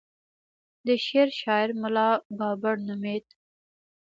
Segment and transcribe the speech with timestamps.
[0.85, 3.25] د شعر شاعر ملا بابړ نومېد.